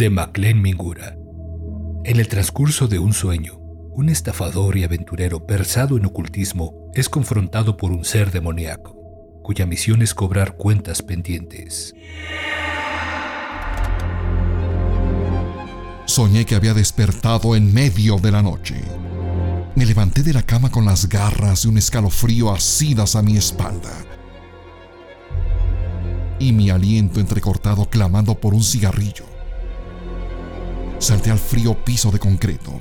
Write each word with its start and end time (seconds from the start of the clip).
De 0.00 0.08
Maclen 0.08 0.62
Mingura. 0.62 1.18
En 2.04 2.18
el 2.18 2.26
transcurso 2.26 2.88
de 2.88 2.98
un 2.98 3.12
sueño, 3.12 3.58
un 3.92 4.08
estafador 4.08 4.78
y 4.78 4.84
aventurero 4.84 5.44
versado 5.46 5.98
en 5.98 6.06
ocultismo 6.06 6.90
es 6.94 7.10
confrontado 7.10 7.76
por 7.76 7.92
un 7.92 8.06
ser 8.06 8.30
demoníaco, 8.30 8.96
cuya 9.42 9.66
misión 9.66 10.00
es 10.00 10.14
cobrar 10.14 10.56
cuentas 10.56 11.02
pendientes. 11.02 11.92
Soñé 16.06 16.46
que 16.46 16.54
había 16.54 16.72
despertado 16.72 17.54
en 17.54 17.70
medio 17.70 18.16
de 18.16 18.32
la 18.32 18.40
noche. 18.40 18.76
Me 19.74 19.84
levanté 19.84 20.22
de 20.22 20.32
la 20.32 20.42
cama 20.44 20.70
con 20.70 20.86
las 20.86 21.10
garras 21.10 21.64
de 21.64 21.68
un 21.68 21.76
escalofrío 21.76 22.50
asidas 22.50 23.16
a 23.16 23.20
mi 23.20 23.36
espalda 23.36 23.92
y 26.38 26.54
mi 26.54 26.70
aliento 26.70 27.20
entrecortado 27.20 27.84
clamando 27.84 28.34
por 28.34 28.54
un 28.54 28.62
cigarrillo. 28.62 29.29
Salté 31.00 31.30
al 31.30 31.38
frío 31.38 31.82
piso 31.82 32.10
de 32.10 32.18
concreto 32.18 32.78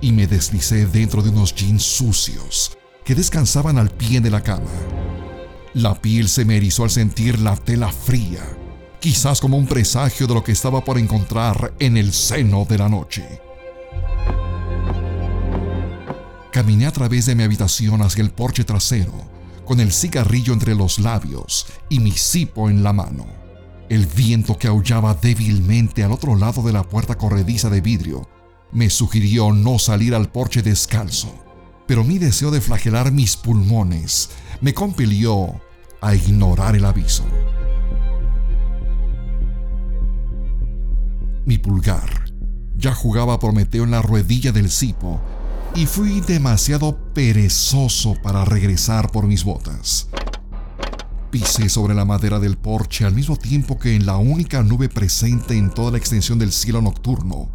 y 0.00 0.10
me 0.10 0.26
deslicé 0.26 0.84
dentro 0.86 1.22
de 1.22 1.30
unos 1.30 1.54
jeans 1.54 1.84
sucios 1.84 2.76
que 3.04 3.14
descansaban 3.14 3.78
al 3.78 3.88
pie 3.88 4.20
de 4.20 4.30
la 4.30 4.42
cama. 4.42 4.68
La 5.72 5.94
piel 5.94 6.28
se 6.28 6.44
me 6.44 6.56
erizó 6.56 6.82
al 6.82 6.90
sentir 6.90 7.38
la 7.38 7.54
tela 7.54 7.92
fría, 7.92 8.42
quizás 9.00 9.40
como 9.40 9.56
un 9.56 9.68
presagio 9.68 10.26
de 10.26 10.34
lo 10.34 10.42
que 10.42 10.50
estaba 10.50 10.84
por 10.84 10.98
encontrar 10.98 11.72
en 11.78 11.96
el 11.96 12.12
seno 12.12 12.66
de 12.68 12.78
la 12.78 12.88
noche. 12.88 13.40
Caminé 16.50 16.86
a 16.86 16.92
través 16.92 17.26
de 17.26 17.36
mi 17.36 17.44
habitación 17.44 18.02
hacia 18.02 18.22
el 18.22 18.30
porche 18.30 18.64
trasero 18.64 19.12
con 19.64 19.78
el 19.78 19.92
cigarrillo 19.92 20.52
entre 20.52 20.74
los 20.74 20.98
labios 20.98 21.66
y 21.88 22.00
mi 22.00 22.10
cipo 22.10 22.68
en 22.68 22.82
la 22.82 22.92
mano. 22.92 23.41
El 23.92 24.06
viento 24.06 24.56
que 24.56 24.68
aullaba 24.68 25.12
débilmente 25.12 26.02
al 26.02 26.12
otro 26.12 26.34
lado 26.34 26.62
de 26.62 26.72
la 26.72 26.82
puerta 26.82 27.18
corrediza 27.18 27.68
de 27.68 27.82
vidrio 27.82 28.26
me 28.72 28.88
sugirió 28.88 29.52
no 29.52 29.78
salir 29.78 30.14
al 30.14 30.30
porche 30.30 30.62
descalzo, 30.62 31.28
pero 31.86 32.02
mi 32.02 32.18
deseo 32.18 32.50
de 32.50 32.62
flagelar 32.62 33.12
mis 33.12 33.36
pulmones 33.36 34.30
me 34.62 34.72
compelió 34.72 35.60
a 36.00 36.14
ignorar 36.14 36.74
el 36.74 36.86
aviso. 36.86 37.26
Mi 41.44 41.58
pulgar 41.58 42.32
ya 42.74 42.94
jugaba 42.94 43.38
Prometeo 43.38 43.84
en 43.84 43.90
la 43.90 44.00
ruedilla 44.00 44.52
del 44.52 44.70
cipo 44.70 45.20
y 45.74 45.84
fui 45.84 46.22
demasiado 46.22 46.96
perezoso 47.12 48.16
para 48.22 48.46
regresar 48.46 49.10
por 49.10 49.26
mis 49.26 49.44
botas. 49.44 50.08
Pisé 51.32 51.70
sobre 51.70 51.94
la 51.94 52.04
madera 52.04 52.38
del 52.38 52.58
porche 52.58 53.06
al 53.06 53.14
mismo 53.14 53.38
tiempo 53.38 53.78
que 53.78 53.94
en 53.94 54.04
la 54.04 54.18
única 54.18 54.62
nube 54.62 54.90
presente 54.90 55.56
en 55.56 55.70
toda 55.70 55.92
la 55.92 55.96
extensión 55.96 56.38
del 56.38 56.52
cielo 56.52 56.82
nocturno 56.82 57.48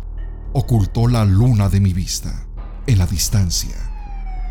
ocultó 0.51 1.07
la 1.07 1.25
luna 1.25 1.69
de 1.69 1.79
mi 1.79 1.93
vista. 1.93 2.47
En 2.87 2.97
la 2.97 3.05
distancia, 3.05 3.75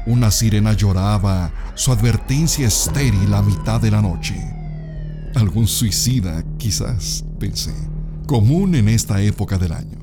una 0.06 0.30
sirena 0.30 0.74
lloraba 0.74 1.52
su 1.74 1.90
advertencia 1.90 2.68
estéril 2.68 3.34
a 3.34 3.42
mitad 3.42 3.80
de 3.80 3.90
la 3.90 4.00
noche. 4.00 4.36
Algún 5.34 5.66
suicida, 5.66 6.44
quizás, 6.56 7.24
pensé, 7.40 7.74
común 8.28 8.76
en 8.76 8.88
esta 8.88 9.20
época 9.20 9.58
del 9.58 9.72
año. 9.72 9.98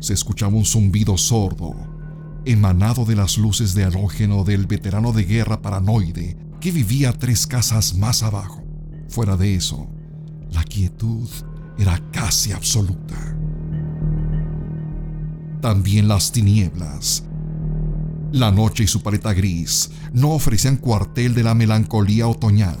Se 0.00 0.12
escuchaba 0.12 0.54
un 0.54 0.66
zumbido 0.66 1.16
sordo 1.16 1.74
emanado 2.44 3.06
de 3.06 3.16
las 3.16 3.38
luces 3.38 3.72
de 3.72 3.84
halógeno 3.84 4.44
del 4.44 4.66
veterano 4.66 5.12
de 5.12 5.24
guerra 5.24 5.62
paranoide 5.62 6.41
que 6.62 6.70
vivía 6.70 7.12
tres 7.12 7.48
casas 7.48 7.92
más 7.96 8.22
abajo. 8.22 8.62
Fuera 9.08 9.36
de 9.36 9.56
eso, 9.56 9.90
la 10.52 10.62
quietud 10.62 11.28
era 11.76 12.00
casi 12.12 12.52
absoluta. 12.52 13.36
También 15.60 16.06
las 16.06 16.30
tinieblas. 16.30 17.24
La 18.30 18.52
noche 18.52 18.84
y 18.84 18.86
su 18.86 19.02
paleta 19.02 19.34
gris 19.34 19.90
no 20.12 20.30
ofrecían 20.30 20.76
cuartel 20.76 21.34
de 21.34 21.42
la 21.42 21.54
melancolía 21.54 22.28
otoñal. 22.28 22.78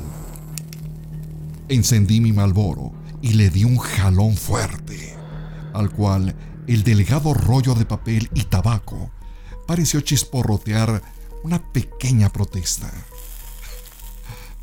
Encendí 1.68 2.20
mi 2.20 2.32
malboro 2.32 2.92
y 3.20 3.32
le 3.32 3.50
di 3.50 3.64
un 3.64 3.78
jalón 3.78 4.36
fuerte, 4.36 5.16
al 5.74 5.90
cual 5.90 6.36
el 6.68 6.84
delgado 6.84 7.34
rollo 7.34 7.74
de 7.74 7.84
papel 7.84 8.30
y 8.32 8.44
tabaco 8.44 9.10
pareció 9.66 10.00
chisporrotear 10.02 11.02
una 11.42 11.58
pequeña 11.72 12.28
protesta. 12.28 12.88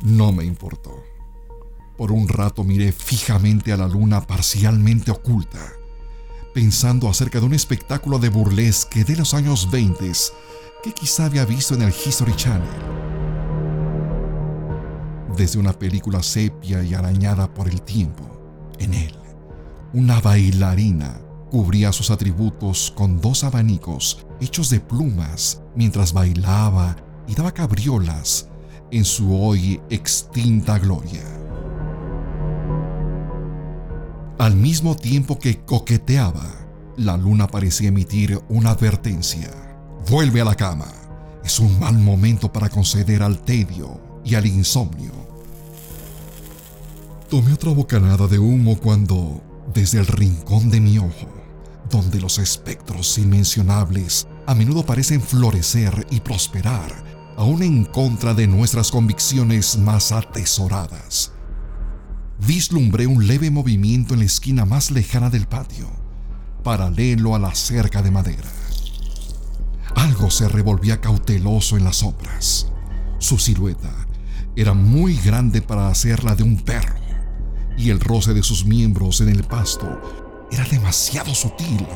No 0.02 0.32
me 0.32 0.44
importó. 0.44 1.02
Por 1.98 2.10
un 2.10 2.26
rato 2.28 2.64
miré 2.64 2.90
fijamente 2.90 3.72
a 3.72 3.76
la 3.76 3.86
luna 3.86 4.26
parcialmente 4.26 5.10
oculta, 5.10 5.74
pensando 6.54 7.08
acerca 7.08 7.38
de 7.38 7.44
un 7.44 7.52
espectáculo 7.52 8.18
de 8.18 8.30
burlesque 8.30 9.04
de 9.04 9.16
los 9.16 9.34
años 9.34 9.70
20 9.70 10.10
que 10.82 10.94
quizá 10.94 11.26
había 11.26 11.44
visto 11.44 11.74
en 11.74 11.82
el 11.82 11.90
History 11.92 12.34
Channel. 12.34 12.66
Desde 15.36 15.58
una 15.58 15.74
película 15.74 16.22
sepia 16.22 16.82
y 16.82 16.94
arañada 16.94 17.52
por 17.52 17.68
el 17.68 17.82
tiempo, 17.82 18.24
en 18.78 18.94
él, 18.94 19.14
una 19.92 20.20
bailarina 20.22 21.20
cubría 21.50 21.92
sus 21.92 22.10
atributos 22.10 22.90
con 22.96 23.20
dos 23.20 23.44
abanicos 23.44 24.24
hechos 24.40 24.70
de 24.70 24.80
plumas 24.80 25.60
mientras 25.74 26.14
bailaba 26.14 26.96
y 27.26 27.34
daba 27.34 27.52
cabriolas 27.52 28.49
en 28.90 29.04
su 29.04 29.34
hoy 29.34 29.80
extinta 29.90 30.78
gloria. 30.78 31.22
Al 34.38 34.56
mismo 34.56 34.96
tiempo 34.96 35.38
que 35.38 35.64
coqueteaba, 35.64 36.46
la 36.96 37.16
luna 37.16 37.46
parecía 37.46 37.88
emitir 37.88 38.40
una 38.48 38.70
advertencia. 38.70 39.50
Vuelve 40.08 40.40
a 40.40 40.44
la 40.44 40.54
cama. 40.54 40.88
Es 41.44 41.60
un 41.60 41.78
mal 41.78 41.98
momento 41.98 42.52
para 42.52 42.68
conceder 42.68 43.22
al 43.22 43.38
tedio 43.44 44.00
y 44.24 44.34
al 44.34 44.46
insomnio. 44.46 45.12
Tomé 47.28 47.52
otra 47.52 47.72
bocanada 47.72 48.26
de 48.26 48.38
humo 48.38 48.78
cuando, 48.78 49.42
desde 49.72 50.00
el 50.00 50.06
rincón 50.06 50.68
de 50.68 50.80
mi 50.80 50.98
ojo, 50.98 51.28
donde 51.90 52.20
los 52.20 52.38
espectros 52.38 53.18
inmencionables 53.18 54.26
a 54.46 54.54
menudo 54.54 54.84
parecen 54.84 55.20
florecer 55.20 56.06
y 56.10 56.20
prosperar, 56.20 57.09
aún 57.40 57.62
en 57.62 57.86
contra 57.86 58.34
de 58.34 58.46
nuestras 58.46 58.90
convicciones 58.90 59.78
más 59.78 60.12
atesoradas. 60.12 61.32
Vislumbré 62.38 63.06
un 63.06 63.26
leve 63.26 63.50
movimiento 63.50 64.12
en 64.12 64.20
la 64.20 64.26
esquina 64.26 64.66
más 64.66 64.90
lejana 64.90 65.30
del 65.30 65.46
patio, 65.46 65.88
paralelo 66.62 67.34
a 67.34 67.38
la 67.38 67.54
cerca 67.54 68.02
de 68.02 68.10
madera. 68.10 68.50
Algo 69.94 70.30
se 70.30 70.50
revolvía 70.50 71.00
cauteloso 71.00 71.78
en 71.78 71.84
las 71.84 71.96
sombras. 71.96 72.70
Su 73.18 73.38
silueta 73.38 74.06
era 74.54 74.74
muy 74.74 75.16
grande 75.16 75.62
para 75.62 75.88
hacerla 75.88 76.34
de 76.34 76.42
un 76.42 76.58
perro, 76.58 77.00
y 77.78 77.88
el 77.88 78.00
roce 78.00 78.34
de 78.34 78.42
sus 78.42 78.66
miembros 78.66 79.22
en 79.22 79.30
el 79.30 79.44
pasto 79.44 80.46
era 80.52 80.64
demasiado 80.64 81.34
sutil. 81.34 81.86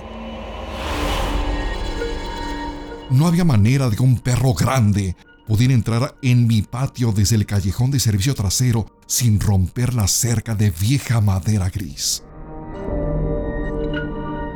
No 3.11 3.27
había 3.27 3.45
manera 3.45 3.91
de 3.91 3.97
que 3.97 4.03
un 4.03 4.19
perro 4.19 4.55
grande 4.55 5.15
pudiera 5.47 5.75
entrar 5.75 6.17
en 6.23 6.47
mi 6.47 6.63
patio 6.63 7.13
desde 7.13 7.37
el 7.37 7.47
callejón 7.47 7.91
de 7.91 8.01
servicio 8.01 8.35
trasero 8.35 8.87
sin 9.07 9.41
romper 9.41 9.95
la 9.95 10.09
cerca 10.09 10.55
de 10.55 10.71
vieja 10.71 11.21
madera 11.21 11.71
gris. 11.71 12.23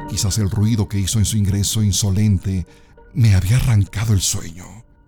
Quizás 0.08 0.38
el 0.38 0.50
ruido 0.50 0.88
que 0.88 0.98
hizo 0.98 1.18
en 1.18 1.24
su 1.24 1.36
ingreso 1.36 1.82
insolente 1.82 2.66
me 3.12 3.34
había 3.34 3.56
arrancado 3.56 4.14
el 4.14 4.20
sueño. 4.20 4.64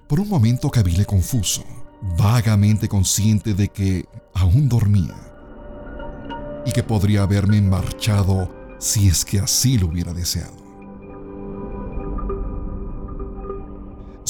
Por 0.07 0.21
un 0.21 0.29
momento 0.29 0.71
cabilé 0.71 1.07
confuso, 1.07 1.65
vagamente 2.19 2.89
consciente 2.89 3.55
de 3.55 3.69
que 3.69 4.07
aún 4.35 4.69
dormía 4.69 5.17
y 6.67 6.73
que 6.73 6.83
podría 6.83 7.23
haberme 7.23 7.63
marchado 7.63 8.77
si 8.79 9.09
es 9.09 9.25
que 9.25 9.41
así 9.41 9.79
lo 9.79 9.89
hubiera 9.89 10.13
deseado. 10.13 10.60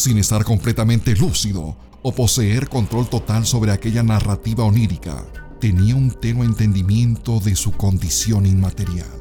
Sin 0.01 0.17
estar 0.17 0.45
completamente 0.45 1.15
lúcido 1.15 1.77
o 2.01 2.15
poseer 2.15 2.71
control 2.71 3.11
total 3.11 3.45
sobre 3.45 3.71
aquella 3.71 4.03
narrativa 4.03 4.65
onírica, 4.65 5.27
tenía 5.61 5.95
un 5.95 6.11
tenue 6.11 6.47
entendimiento 6.47 7.39
de 7.39 7.55
su 7.55 7.73
condición 7.73 8.47
inmaterial. 8.47 9.13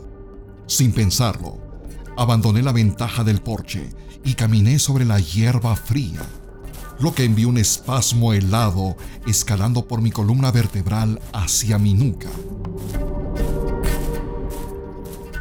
Sin 0.68 0.94
pensarlo, 0.94 1.60
abandoné 2.16 2.64
la 2.64 2.72
ventaja 2.72 3.26
del 3.26 3.42
porche 3.42 3.90
y 4.24 4.36
caminé 4.36 4.80
sobre 4.80 5.04
la 5.04 5.20
hierba 5.20 5.76
fría, 5.76 6.22
lo 7.02 7.14
que 7.14 7.26
envió 7.26 7.50
un 7.50 7.58
espasmo 7.58 8.32
helado 8.32 8.96
escalando 9.28 9.86
por 9.86 10.02
mi 10.02 10.12
columna 10.12 10.50
vertebral 10.50 11.20
hacia 11.34 11.78
mi 11.78 11.94
nuca 11.94 12.30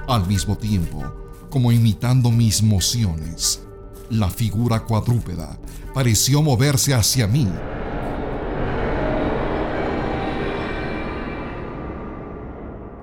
al 0.08 0.26
mismo 0.26 0.58
tiempo, 0.58 1.04
como 1.48 1.70
imitando 1.70 2.32
mis 2.32 2.60
mociones, 2.60 3.67
la 4.10 4.30
figura 4.30 4.80
cuadrúpeda 4.80 5.58
pareció 5.94 6.42
moverse 6.42 6.94
hacia 6.94 7.26
mí. 7.26 7.48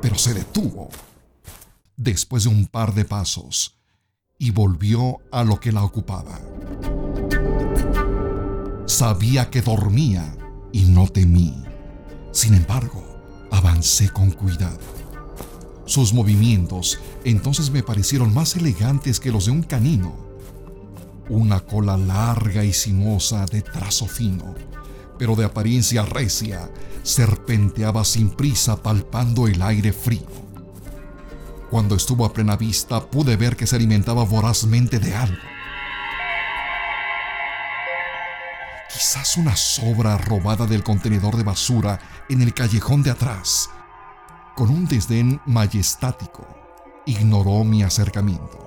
Pero 0.01 0.17
se 0.17 0.33
detuvo. 0.33 0.89
después 1.97 2.43
de 2.43 2.49
un 2.49 2.65
par 2.65 2.93
de 2.93 3.05
pasos 3.05 3.77
y 4.37 4.51
volvió 4.51 5.19
a 5.31 5.43
lo 5.45 5.59
que 5.59 5.71
la 5.71 5.83
ocupaba. 5.83 6.39
Sabía 8.85 9.49
que 9.49 9.61
dormía 9.61 10.35
y 10.73 10.83
no 10.83 11.07
temí. 11.07 11.63
Sin 12.31 12.53
embargo, 12.53 13.01
avancé 13.49 14.09
con 14.09 14.31
cuidado. 14.31 14.79
Sus 15.85 16.13
movimientos 16.13 16.99
entonces 17.23 17.69
me 17.69 17.81
parecieron 17.81 18.33
más 18.33 18.55
elegantes 18.55 19.19
que 19.19 19.31
los 19.31 19.45
de 19.45 19.51
un 19.51 19.63
canino. 19.63 20.24
Una 21.29 21.59
cola 21.59 21.97
larga 21.97 22.63
y 22.63 22.71
sinuosa 22.71 23.45
de 23.45 23.61
trazo 23.61 24.05
fino, 24.05 24.53
pero 25.17 25.35
de 25.35 25.45
apariencia 25.45 26.05
recia, 26.05 26.69
serpenteaba 27.01 28.05
sin 28.05 28.29
prisa 28.29 28.81
palpando 28.81 29.47
el 29.47 29.61
aire 29.61 29.91
frío. 29.91 30.27
Cuando 31.71 31.95
estuvo 31.95 32.25
a 32.25 32.33
plena 32.33 32.55
vista 32.55 33.01
pude 33.09 33.37
ver 33.37 33.55
que 33.55 33.65
se 33.65 33.75
alimentaba 33.75 34.23
vorazmente 34.23 34.99
de 34.99 35.15
algo. 35.15 35.41
Quizás 38.93 39.35
una 39.35 39.55
sobra 39.55 40.17
robada 40.17 40.67
del 40.67 40.83
contenedor 40.83 41.35
de 41.35 41.43
basura 41.43 41.99
en 42.29 42.41
el 42.41 42.53
callejón 42.53 43.03
de 43.03 43.11
atrás. 43.11 43.69
Con 44.55 44.69
un 44.69 44.87
desdén 44.87 45.41
majestático, 45.45 46.47
ignoró 47.05 47.63
mi 47.63 47.83
acercamiento. 47.83 48.64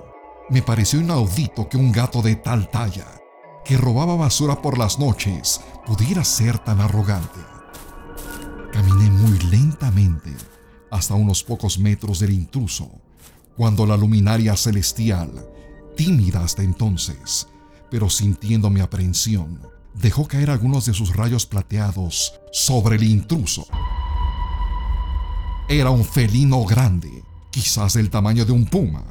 Me 0.49 0.63
pareció 0.63 0.99
inaudito 0.99 1.69
que 1.69 1.77
un 1.77 1.91
gato 1.91 2.23
de 2.23 2.35
tal 2.35 2.71
talla, 2.71 3.05
que 3.63 3.77
robaba 3.77 4.15
basura 4.15 4.59
por 4.63 4.79
las 4.79 4.97
noches, 4.97 5.61
pudiera 5.85 6.23
ser 6.23 6.57
tan 6.57 6.81
arrogante. 6.81 7.39
Caminé 8.73 9.11
muy 9.11 9.37
lentamente 9.51 10.33
hasta 10.89 11.13
unos 11.13 11.43
pocos 11.43 11.77
metros 11.77 12.19
del 12.19 12.31
intruso, 12.31 12.89
cuando 13.55 13.85
la 13.85 13.95
luminaria 13.95 14.55
celestial, 14.55 15.29
tímida 15.95 16.43
hasta 16.43 16.63
entonces, 16.63 17.47
pero 17.91 18.09
sintiendo 18.09 18.71
mi 18.71 18.79
aprehensión, 18.79 19.61
dejó 19.93 20.27
caer 20.27 20.49
algunos 20.49 20.87
de 20.87 20.95
sus 20.95 21.15
rayos 21.15 21.45
plateados 21.45 22.39
sobre 22.51 22.95
el 22.95 23.03
intruso. 23.03 23.67
Era 25.67 25.91
un 25.91 26.03
felino 26.03 26.65
grande, 26.65 27.23
quizás 27.51 27.93
del 27.93 28.09
tamaño 28.09 28.45
de 28.45 28.51
un 28.51 28.65
puma, 28.65 29.03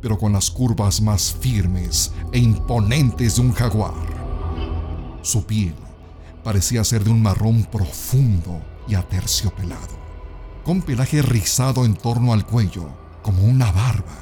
pero 0.00 0.18
con 0.18 0.32
las 0.32 0.50
curvas 0.50 1.00
más 1.00 1.36
firmes 1.40 2.12
e 2.32 2.38
imponentes 2.38 3.36
de 3.36 3.42
un 3.42 3.52
jaguar. 3.52 3.94
Su 5.22 5.44
piel 5.44 5.74
parecía 6.42 6.84
ser 6.84 7.04
de 7.04 7.10
un 7.10 7.22
marrón 7.22 7.64
profundo 7.64 8.60
y 8.88 8.94
aterciopelado 8.94 10.00
con 10.64 10.82
pelaje 10.82 11.22
rizado 11.22 11.84
en 11.84 11.94
torno 11.94 12.32
al 12.32 12.46
cuello, 12.46 12.88
como 13.22 13.44
una 13.44 13.72
barba, 13.72 14.18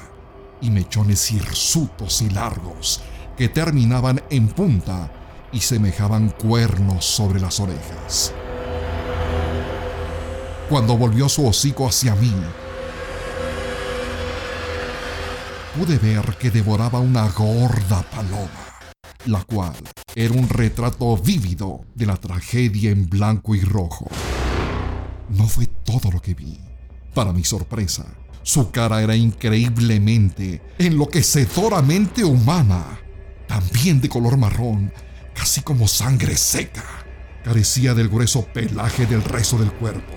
y 0.61 0.69
mechones 0.69 1.31
hirsutos 1.31 2.21
y 2.21 2.29
largos 2.29 3.01
que 3.37 3.49
terminaban 3.49 4.21
en 4.29 4.47
punta 4.47 5.11
y 5.51 5.61
semejaban 5.61 6.29
cuernos 6.29 7.05
sobre 7.05 7.39
las 7.39 7.59
orejas. 7.59 8.33
Cuando 10.69 10.97
volvió 10.97 11.29
su 11.29 11.47
hocico 11.47 11.87
hacia 11.87 12.15
mí, 12.15 12.33
pude 15.77 15.97
ver 15.97 16.37
que 16.37 16.51
devoraba 16.51 16.99
una 16.99 17.27
gorda 17.29 18.01
paloma, 18.09 18.49
la 19.25 19.43
cual 19.43 19.75
era 20.15 20.33
un 20.33 20.49
retrato 20.49 21.15
vívido 21.17 21.85
de 21.95 22.05
la 22.05 22.17
tragedia 22.17 22.91
en 22.91 23.07
blanco 23.07 23.55
y 23.55 23.61
rojo. 23.61 24.07
No 25.29 25.47
fue 25.47 25.67
todo 25.67 26.11
lo 26.11 26.21
que 26.21 26.33
vi. 26.33 26.57
Para 27.13 27.33
mi 27.33 27.43
sorpresa, 27.43 28.05
su 28.41 28.71
cara 28.71 29.01
era 29.01 29.15
increíblemente, 29.15 30.61
enloquecedoramente 30.79 32.23
humana, 32.23 32.99
también 33.47 34.01
de 34.01 34.09
color 34.09 34.37
marrón, 34.37 34.91
casi 35.33 35.61
como 35.61 35.87
sangre 35.87 36.35
seca. 36.35 36.83
Carecía 37.43 37.93
del 37.93 38.09
grueso 38.09 38.45
pelaje 38.45 39.05
del 39.05 39.23
resto 39.23 39.57
del 39.57 39.71
cuerpo, 39.71 40.13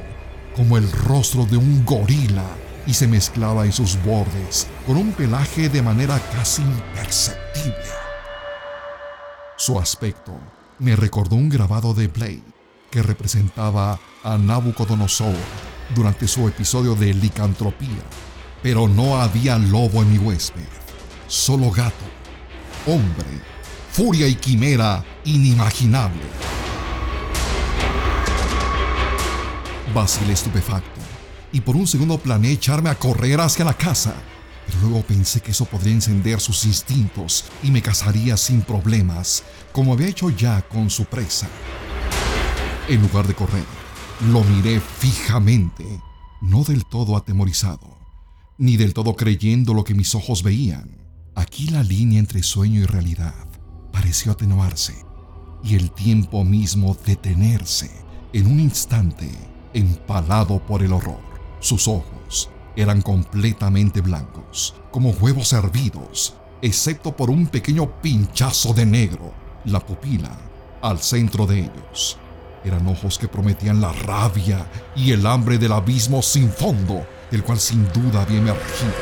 como 0.57 0.77
el 0.77 0.91
rostro 0.91 1.45
de 1.47 1.57
un 1.57 1.85
gorila, 1.85 2.47
y 2.87 2.95
se 2.95 3.07
mezclaba 3.07 3.65
en 3.65 3.73
sus 3.73 4.03
bordes 4.03 4.67
con 4.87 4.97
un 4.97 5.13
pelaje 5.13 5.69
de 5.69 5.83
manera 5.83 6.19
casi 6.33 6.63
imperceptible. 6.63 7.77
Su 9.57 9.79
aspecto 9.79 10.39
me 10.79 10.97
recordó 10.97 11.37
un 11.37 11.49
grabado 11.49 11.95
de 11.95 12.09
Blade 12.09 12.43
que 12.91 13.03
representaba 13.03 13.99
a 14.25 14.37
Nabucodonosor 14.37 15.35
durante 15.95 16.27
su 16.27 16.49
episodio 16.49 16.95
de 16.95 17.15
licantropía. 17.15 18.03
Pero 18.63 18.87
no 18.87 19.21
había 19.21 19.59
lobo 19.59 20.03
en 20.03 20.13
mi 20.13 20.19
huésped, 20.19 20.63
solo 21.27 21.71
gato, 21.71 22.05
hombre, 22.87 23.27
furia 23.91 24.29
y 24.29 24.35
quimera 24.37 25.05
inimaginable. 25.25 26.23
Vacilé 29.93 30.33
estupefacto 30.33 31.02
y 31.53 31.61
por 31.61 31.77
un 31.77 31.87
segundo 31.87 32.19
planeé 32.19 32.53
echarme 32.53 32.91
a 32.91 32.99
correr 32.99 33.41
hacia 33.41 33.65
la 33.65 33.75
casa, 33.75 34.15
pero 34.67 34.81
luego 34.81 35.03
pensé 35.03 35.41
que 35.41 35.51
eso 35.51 35.65
podría 35.67 35.93
encender 35.93 36.41
sus 36.41 36.65
instintos 36.65 37.45
y 37.63 37.71
me 37.71 37.83
cazaría 37.83 38.37
sin 38.37 38.63
problemas, 38.63 39.45
como 39.73 39.93
había 39.93 40.09
hecho 40.09 40.31
ya 40.31 40.63
con 40.63 40.89
su 40.91 41.05
presa. 41.05 41.49
En 42.89 43.03
lugar 43.03 43.27
de 43.27 43.35
correr, 43.35 43.65
lo 44.31 44.43
miré 44.45 44.81
fijamente, 44.81 45.85
no 46.41 46.65
del 46.65 46.85
todo 46.87 47.17
atemorizado, 47.17 47.99
ni 48.59 48.77
del 48.77 48.95
todo 48.95 49.15
creyendo 49.15 49.75
lo 49.75 49.85
que 49.85 49.95
mis 49.95 50.15
ojos 50.15 50.43
veían. 50.43 50.99
Aquí 51.35 51.69
la 51.69 51.83
línea 51.83 52.19
entre 52.19 52.43
sueño 52.43 52.81
y 52.81 52.87
realidad 52.87 53.35
pareció 53.93 54.33
atenuarse 54.33 54.95
y 55.65 55.77
el 55.77 55.91
tiempo 55.93 56.45
mismo 56.45 56.97
detenerse 57.07 57.91
en 58.33 58.47
un 58.47 58.61
instante, 58.61 59.31
empalado 59.75 60.59
por 60.61 60.83
el 60.83 60.93
horror. 60.93 61.32
Sus 61.63 61.87
ojos 61.87 62.51
eran 62.75 63.03
completamente 63.03 64.01
blancos, 64.01 64.75
como 64.91 65.11
huevos 65.11 65.53
hervidos, 65.53 66.35
excepto 66.61 67.17
por 67.17 67.31
un 67.31 67.47
pequeño 67.47 68.03
pinchazo 68.03 68.75
de 68.75 68.85
negro, 68.85 69.33
la 69.65 69.79
pupila, 69.79 70.37
al 70.83 70.99
centro 70.99 71.47
de 71.47 71.61
ellos. 71.61 72.19
Eran 72.65 72.89
ojos 72.89 73.17
que 73.17 73.29
prometían 73.29 73.81
la 73.81 73.93
rabia 73.93 74.67
y 74.97 75.13
el 75.13 75.25
hambre 75.25 75.57
del 75.57 75.71
abismo 75.71 76.21
sin 76.21 76.51
fondo, 76.51 77.07
del 77.31 77.45
cual 77.45 77.61
sin 77.61 77.87
duda 77.93 78.23
había 78.23 78.39
emergido. 78.39 78.93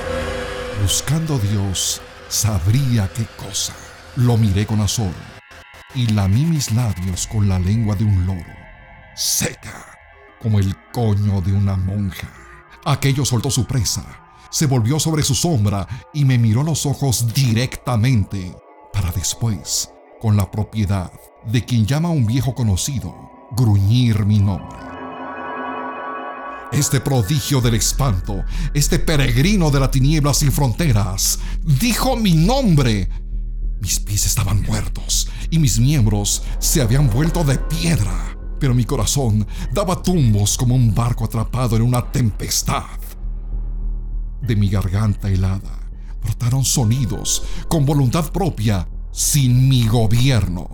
Buscando 0.82 1.36
a 1.36 1.38
Dios, 1.38 2.02
sabría 2.28 3.10
qué 3.14 3.24
cosa. 3.38 3.74
Lo 4.16 4.36
miré 4.36 4.66
con 4.66 4.82
azor 4.82 5.14
y 5.94 6.08
lamí 6.08 6.44
mis 6.44 6.72
labios 6.72 7.26
con 7.26 7.48
la 7.48 7.58
lengua 7.58 7.96
de 7.96 8.04
un 8.04 8.26
loro, 8.26 8.54
seca 9.14 9.96
como 10.42 10.58
el 10.58 10.76
coño 10.92 11.40
de 11.40 11.54
una 11.54 11.76
monja. 11.76 12.28
Aquello 12.84 13.24
soltó 13.24 13.50
su 13.50 13.66
presa, 13.66 14.04
se 14.50 14.66
volvió 14.66 14.98
sobre 14.98 15.22
su 15.22 15.34
sombra 15.34 15.86
y 16.14 16.24
me 16.24 16.38
miró 16.38 16.62
los 16.62 16.86
ojos 16.86 17.32
directamente, 17.34 18.56
para 18.92 19.12
después, 19.12 19.90
con 20.20 20.36
la 20.36 20.50
propiedad 20.50 21.12
de 21.46 21.64
quien 21.64 21.86
llama 21.86 22.08
a 22.08 22.12
un 22.12 22.26
viejo 22.26 22.54
conocido, 22.54 23.14
gruñir 23.56 24.24
mi 24.24 24.38
nombre. 24.38 24.78
Este 26.72 27.00
prodigio 27.00 27.60
del 27.60 27.74
espanto, 27.74 28.44
este 28.74 28.98
peregrino 28.98 29.70
de 29.70 29.80
la 29.80 29.90
tiniebla 29.90 30.32
sin 30.32 30.52
fronteras, 30.52 31.40
dijo 31.62 32.16
mi 32.16 32.32
nombre. 32.32 33.10
Mis 33.80 33.98
pies 33.98 34.26
estaban 34.26 34.62
muertos 34.62 35.28
y 35.50 35.58
mis 35.58 35.78
miembros 35.78 36.44
se 36.58 36.80
habían 36.80 37.10
vuelto 37.10 37.44
de 37.44 37.58
piedra, 37.58 38.36
pero 38.60 38.74
mi 38.74 38.84
corazón 38.84 39.46
daba 39.72 40.00
tumbos 40.00 40.56
como 40.56 40.74
un 40.74 40.94
barco 40.94 41.24
atrapado 41.24 41.74
en 41.76 41.82
una 41.82 42.12
tempestad. 42.12 42.84
De 44.42 44.54
mi 44.54 44.68
garganta 44.68 45.28
helada 45.28 45.80
brotaron 46.22 46.64
sonidos 46.64 47.42
con 47.68 47.86
voluntad 47.86 48.30
propia, 48.30 48.86
sin 49.10 49.68
mi 49.68 49.88
gobierno. 49.88 50.68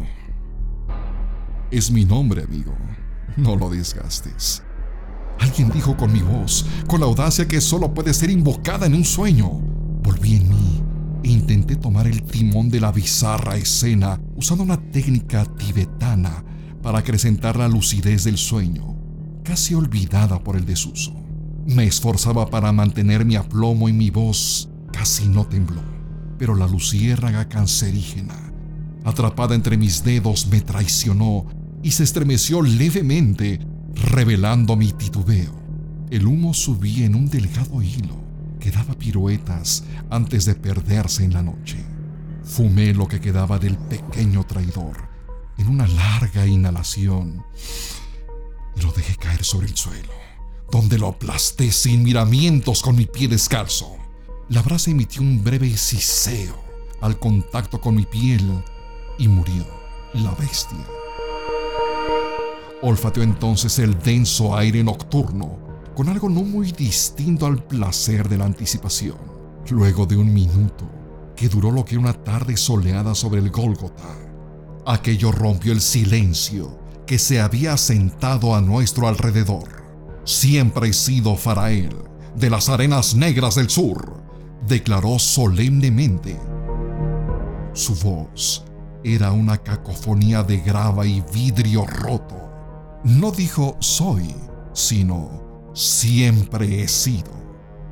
Es 1.70 1.90
mi 1.90 2.04
nombre, 2.04 2.42
amigo. 2.42 2.76
No 3.36 3.54
lo 3.54 3.70
desgastes. 3.70 4.62
Alguien 5.38 5.70
dijo 5.70 5.96
con 5.96 6.12
mi 6.12 6.20
voz, 6.20 6.66
con 6.86 7.00
la 7.00 7.06
audacia 7.06 7.46
que 7.46 7.60
solo 7.60 7.92
puede 7.92 8.14
ser 8.14 8.30
invocada 8.30 8.86
en 8.86 8.94
un 8.94 9.04
sueño. 9.04 9.50
Volví 10.02 10.36
en 10.36 10.48
mí 10.48 10.82
e 11.22 11.28
intenté 11.28 11.76
tomar 11.76 12.06
el 12.06 12.22
timón 12.22 12.68
de 12.70 12.80
la 12.80 12.90
bizarra 12.92 13.56
escena 13.56 14.20
usando 14.36 14.64
una 14.64 14.80
técnica 14.90 15.44
tibetana 15.44 16.42
para 16.86 17.00
acrecentar 17.00 17.56
la 17.56 17.66
lucidez 17.66 18.22
del 18.22 18.38
sueño, 18.38 18.94
casi 19.42 19.74
olvidada 19.74 20.38
por 20.44 20.54
el 20.54 20.64
desuso. 20.64 21.12
Me 21.66 21.84
esforzaba 21.84 22.48
para 22.48 22.70
mantener 22.70 23.24
mi 23.24 23.34
aplomo 23.34 23.88
y 23.88 23.92
mi 23.92 24.10
voz 24.10 24.68
casi 24.92 25.26
no 25.26 25.44
tembló, 25.46 25.82
pero 26.38 26.54
la 26.54 26.68
luciérnaga 26.68 27.48
cancerígena 27.48 28.36
atrapada 29.02 29.56
entre 29.56 29.76
mis 29.76 30.04
dedos, 30.04 30.46
me 30.46 30.60
traicionó 30.60 31.46
y 31.82 31.90
se 31.90 32.04
estremeció 32.04 32.62
levemente, 32.62 33.66
revelando 34.12 34.76
mi 34.76 34.92
titubeo. 34.92 35.60
El 36.08 36.24
humo 36.24 36.54
subía 36.54 37.04
en 37.04 37.16
un 37.16 37.28
delgado 37.28 37.82
hilo 37.82 38.24
que 38.60 38.70
daba 38.70 38.94
piruetas 38.94 39.82
antes 40.08 40.44
de 40.44 40.54
perderse 40.54 41.24
en 41.24 41.32
la 41.32 41.42
noche. 41.42 41.84
Fumé 42.44 42.94
lo 42.94 43.08
que 43.08 43.20
quedaba 43.20 43.58
del 43.58 43.76
pequeño 43.76 44.44
traidor 44.44 45.15
en 45.58 45.68
una 45.68 45.86
larga 45.86 46.46
inhalación 46.46 47.44
lo 48.82 48.92
dejé 48.92 49.16
caer 49.16 49.42
sobre 49.44 49.66
el 49.66 49.76
suelo, 49.76 50.12
donde 50.70 50.98
lo 50.98 51.08
aplasté 51.08 51.72
sin 51.72 52.02
miramientos 52.02 52.82
con 52.82 52.96
mi 52.96 53.06
pie 53.06 53.28
descalzo. 53.28 53.96
La 54.48 54.62
brasa 54.62 54.90
emitió 54.90 55.22
un 55.22 55.42
breve 55.42 55.76
siseo 55.76 56.62
al 57.00 57.18
contacto 57.18 57.80
con 57.80 57.94
mi 57.94 58.04
piel 58.04 58.62
y 59.18 59.28
murió 59.28 59.66
la 60.12 60.32
bestia. 60.32 60.86
Olfateó 62.82 63.22
entonces 63.22 63.78
el 63.78 63.98
denso 63.98 64.56
aire 64.56 64.84
nocturno 64.84 65.58
con 65.94 66.10
algo 66.10 66.28
no 66.28 66.42
muy 66.42 66.72
distinto 66.72 67.46
al 67.46 67.64
placer 67.64 68.28
de 68.28 68.36
la 68.36 68.44
anticipación. 68.44 69.16
Luego 69.70 70.04
de 70.04 70.16
un 70.16 70.32
minuto, 70.32 70.88
que 71.34 71.48
duró 71.48 71.72
lo 71.72 71.84
que 71.84 71.96
una 71.96 72.12
tarde 72.12 72.56
soleada 72.56 73.14
sobre 73.14 73.40
el 73.40 73.50
Gólgota, 73.50 74.04
aquello 74.86 75.32
rompió 75.32 75.72
el 75.72 75.80
silencio 75.80 76.78
que 77.06 77.18
se 77.18 77.40
había 77.40 77.76
sentado 77.76 78.54
a 78.54 78.60
nuestro 78.60 79.08
alrededor. 79.08 79.84
Siempre 80.24 80.88
he 80.88 80.92
sido 80.92 81.36
Farael, 81.36 81.94
de 82.36 82.50
las 82.50 82.68
arenas 82.68 83.14
negras 83.14 83.56
del 83.56 83.68
sur, 83.68 84.22
declaró 84.66 85.18
solemnemente. 85.18 86.38
Su 87.72 87.94
voz 87.96 88.64
era 89.04 89.32
una 89.32 89.58
cacofonía 89.58 90.42
de 90.42 90.58
grava 90.58 91.06
y 91.06 91.22
vidrio 91.32 91.84
roto. 91.86 92.36
No 93.04 93.30
dijo 93.30 93.76
soy, 93.80 94.34
sino 94.72 95.70
siempre 95.74 96.82
he 96.82 96.88
sido. 96.88 97.30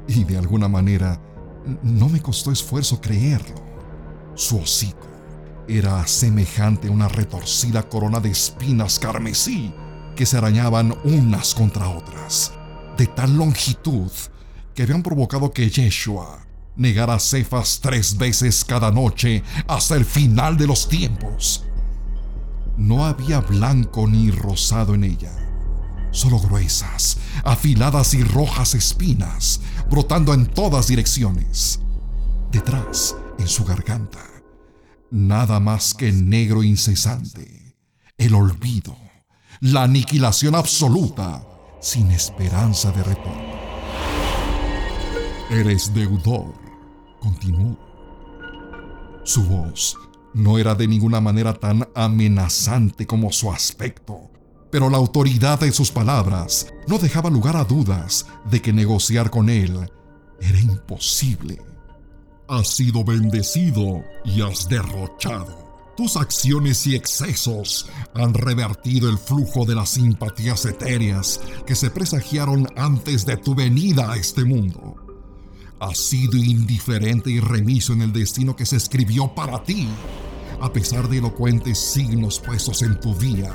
Y 0.08 0.24
de 0.24 0.38
alguna 0.38 0.68
manera 0.68 1.20
no 1.82 2.08
me 2.08 2.20
costó 2.20 2.50
esfuerzo 2.50 3.00
creerlo. 3.00 3.54
Su 4.34 4.58
hocico 4.58 5.13
era 5.68 6.06
semejante 6.06 6.88
a 6.88 6.90
una 6.90 7.08
retorcida 7.08 7.88
corona 7.88 8.20
de 8.20 8.30
espinas 8.30 8.98
carmesí 8.98 9.72
que 10.16 10.26
se 10.26 10.36
arañaban 10.36 10.94
unas 11.04 11.54
contra 11.54 11.88
otras, 11.88 12.52
de 12.96 13.06
tal 13.06 13.36
longitud 13.36 14.10
que 14.74 14.82
habían 14.82 15.02
provocado 15.02 15.52
que 15.52 15.70
Yeshua 15.70 16.44
negara 16.76 17.18
Cefas 17.18 17.80
tres 17.80 18.16
veces 18.16 18.64
cada 18.64 18.90
noche 18.90 19.42
hasta 19.68 19.94
el 19.96 20.04
final 20.04 20.56
de 20.56 20.66
los 20.66 20.88
tiempos. 20.88 21.64
No 22.76 23.04
había 23.04 23.40
blanco 23.40 24.08
ni 24.08 24.30
rosado 24.30 24.94
en 24.94 25.04
ella, 25.04 25.32
solo 26.10 26.40
gruesas, 26.40 27.18
afiladas 27.44 28.14
y 28.14 28.24
rojas 28.24 28.74
espinas, 28.74 29.60
brotando 29.88 30.34
en 30.34 30.46
todas 30.46 30.88
direcciones. 30.88 31.80
Detrás, 32.50 33.16
en 33.38 33.46
su 33.46 33.64
garganta, 33.64 34.33
nada 35.10 35.60
más 35.60 35.94
que 35.94 36.12
negro 36.12 36.62
incesante, 36.62 37.76
el 38.18 38.34
olvido, 38.34 38.96
la 39.60 39.84
aniquilación 39.84 40.54
absoluta, 40.54 41.46
sin 41.80 42.10
esperanza 42.10 42.90
de 42.92 43.02
retorno. 43.02 43.54
Eres 45.50 45.92
deudor, 45.92 46.54
continuó. 47.20 47.78
Su 49.24 49.42
voz 49.44 49.96
no 50.34 50.58
era 50.58 50.74
de 50.74 50.88
ninguna 50.88 51.20
manera 51.20 51.54
tan 51.54 51.88
amenazante 51.94 53.06
como 53.06 53.30
su 53.32 53.50
aspecto, 53.52 54.30
pero 54.70 54.90
la 54.90 54.96
autoridad 54.96 55.60
de 55.60 55.70
sus 55.72 55.90
palabras 55.90 56.66
no 56.88 56.98
dejaba 56.98 57.30
lugar 57.30 57.56
a 57.56 57.64
dudas 57.64 58.26
de 58.50 58.60
que 58.60 58.72
negociar 58.72 59.30
con 59.30 59.48
él 59.48 59.88
era 60.40 60.60
imposible. 60.60 61.73
Has 62.46 62.68
sido 62.68 63.02
bendecido 63.02 64.04
y 64.22 64.42
has 64.42 64.68
derrochado. 64.68 65.64
Tus 65.96 66.18
acciones 66.18 66.86
y 66.86 66.94
excesos 66.94 67.88
han 68.12 68.34
revertido 68.34 69.08
el 69.08 69.16
flujo 69.16 69.64
de 69.64 69.74
las 69.74 69.90
simpatías 69.90 70.66
etéreas 70.66 71.40
que 71.66 71.74
se 71.74 71.90
presagiaron 71.90 72.66
antes 72.76 73.24
de 73.24 73.38
tu 73.38 73.54
venida 73.54 74.12
a 74.12 74.16
este 74.16 74.44
mundo. 74.44 74.94
Has 75.80 75.96
sido 75.96 76.36
indiferente 76.36 77.30
y 77.30 77.40
remiso 77.40 77.94
en 77.94 78.02
el 78.02 78.12
destino 78.12 78.54
que 78.54 78.66
se 78.66 78.76
escribió 78.76 79.34
para 79.34 79.62
ti, 79.62 79.88
a 80.60 80.70
pesar 80.70 81.08
de 81.08 81.18
elocuentes 81.18 81.78
signos 81.78 82.40
puestos 82.40 82.82
en 82.82 83.00
tu 83.00 83.14
vía, 83.14 83.54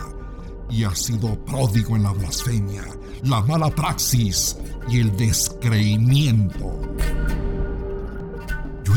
y 0.67 0.83
has 0.83 0.97
sido 0.97 1.37
pródigo 1.45 1.95
en 1.95 2.03
la 2.03 2.11
blasfemia, 2.11 2.85
la 3.21 3.41
mala 3.41 3.69
praxis 3.69 4.57
y 4.87 4.99
el 4.99 5.15
descreimiento. 5.15 6.81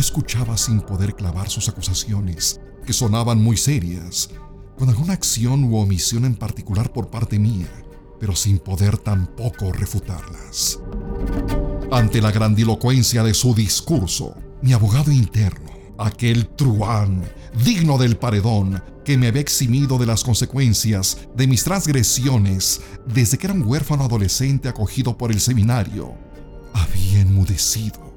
Escuchaba 0.02 0.56
sin 0.56 0.80
poder 0.80 1.14
clavar 1.14 1.48
sus 1.48 1.68
acusaciones, 1.68 2.60
que 2.84 2.92
sonaban 2.92 3.40
muy 3.40 3.56
serias, 3.56 4.30
con 4.76 4.88
alguna 4.88 5.12
acción 5.12 5.62
u 5.62 5.76
omisión 5.76 6.24
en 6.24 6.34
particular 6.34 6.92
por 6.92 7.08
parte 7.08 7.38
mía, 7.38 7.68
pero 8.18 8.34
sin 8.34 8.58
poder 8.58 8.98
tampoco 8.98 9.72
refutarlas. 9.72 10.80
Ante 11.92 12.20
la 12.20 12.32
grandilocuencia 12.32 13.22
de 13.22 13.32
su 13.32 13.54
discurso, 13.54 14.34
mi 14.60 14.72
abogado 14.72 15.12
interno, 15.12 15.70
aquel 15.96 16.48
truán 16.48 17.22
digno 17.64 17.96
del 17.96 18.16
paredón 18.16 18.82
que 19.04 19.16
me 19.16 19.28
había 19.28 19.40
eximido 19.40 19.98
de 19.98 20.06
las 20.06 20.24
consecuencias 20.24 21.28
de 21.36 21.46
mis 21.46 21.62
transgresiones 21.62 22.80
desde 23.06 23.38
que 23.38 23.46
era 23.46 23.54
un 23.54 23.62
huérfano 23.62 24.02
adolescente 24.02 24.68
acogido 24.68 25.16
por 25.16 25.30
el 25.30 25.38
seminario, 25.38 26.12
había 26.74 27.20
enmudecido. 27.20 28.10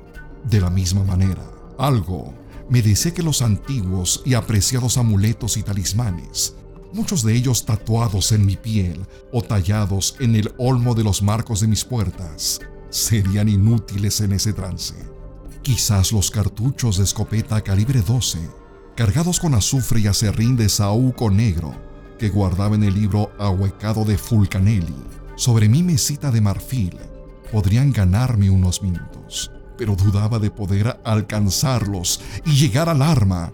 De 0.46 0.62
la 0.62 0.70
misma 0.70 1.04
manera, 1.04 1.55
algo 1.78 2.34
me 2.70 2.82
decía 2.82 3.14
que 3.14 3.24
los 3.24 3.42
antiguos 3.42 4.22
y 4.26 4.34
apreciados 4.34 4.98
amuletos 4.98 5.58
y 5.58 5.64
talismanes, 5.64 6.56
muchos 6.94 7.24
de 7.24 7.36
ellos 7.36 7.66
tatuados 7.66 8.32
en 8.32 8.46
mi 8.46 8.56
piel 8.56 9.06
o 9.32 9.42
tallados 9.42 10.16
en 10.20 10.36
el 10.36 10.54
olmo 10.58 10.96
de 10.96 11.04
los 11.04 11.22
marcos 11.22 11.60
de 11.62 11.68
mis 11.68 11.86
puertas, 11.86 12.60
serían 12.90 13.50
inútiles 13.50 14.22
en 14.22 14.32
ese 14.32 14.54
trance. 14.54 14.96
Quizás 15.62 16.12
los 16.12 16.32
cartuchos 16.32 16.98
de 16.98 17.04
escopeta 17.04 17.62
calibre 17.62 18.02
12, 18.02 18.40
cargados 18.96 19.40
con 19.40 19.54
azufre 19.54 20.00
y 20.00 20.08
acerrín 20.08 20.56
de 20.56 20.70
saúco 20.70 21.30
negro, 21.30 21.76
que 22.18 22.30
guardaba 22.30 22.76
en 22.76 22.84
el 22.84 22.94
libro 22.94 23.32
ahuecado 23.38 24.06
de 24.06 24.18
Fulcanelli, 24.18 24.96
sobre 25.36 25.68
mi 25.68 25.84
mesita 25.84 26.32
de 26.32 26.42
marfil, 26.42 26.98
podrían 27.52 27.92
ganarme 27.92 28.50
unos 28.50 28.82
minutos 28.82 29.52
pero 29.78 29.96
dudaba 29.96 30.40
de 30.40 30.52
poder 30.52 31.00
alcanzarlos 31.04 32.22
y 32.46 32.52
llegar 32.52 32.90
al 32.90 33.02
arma 33.02 33.52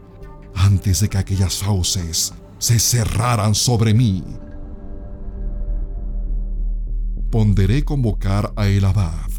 antes 0.55 0.99
de 0.99 1.09
que 1.09 1.17
aquellas 1.17 1.57
fauces 1.57 2.33
se 2.57 2.79
cerraran 2.79 3.55
sobre 3.55 3.93
mí. 3.93 4.23
Ponderé 7.31 7.83
convocar 7.83 8.53
a 8.55 8.67
el 8.67 8.85
abad 8.85 9.29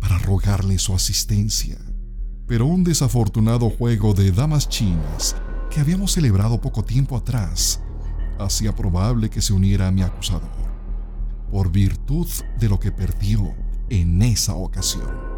para 0.00 0.18
rogarle 0.18 0.78
su 0.78 0.94
asistencia, 0.94 1.78
pero 2.46 2.66
un 2.66 2.82
desafortunado 2.82 3.70
juego 3.70 4.14
de 4.14 4.32
damas 4.32 4.68
chinas 4.68 5.36
que 5.70 5.80
habíamos 5.80 6.12
celebrado 6.12 6.60
poco 6.60 6.82
tiempo 6.82 7.16
atrás 7.16 7.80
hacía 8.38 8.74
probable 8.74 9.30
que 9.30 9.40
se 9.40 9.52
uniera 9.52 9.88
a 9.88 9.92
mi 9.92 10.02
acusador, 10.02 10.50
por 11.50 11.70
virtud 11.70 12.28
de 12.58 12.68
lo 12.68 12.80
que 12.80 12.90
perdió 12.90 13.54
en 13.88 14.22
esa 14.22 14.54
ocasión. 14.54 15.31